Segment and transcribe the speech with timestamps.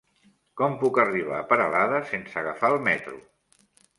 [0.59, 3.21] Com puc arribar a Peralada sense agafar el metro?